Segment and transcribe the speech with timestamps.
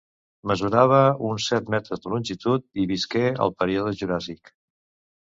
[0.51, 4.53] Mesurava uns set metres de longitud i visqué al període Juràssic.